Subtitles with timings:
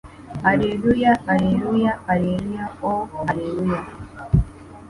[0.41, 3.79] r/ allelua, allelua, allelua oh() alle-e-lua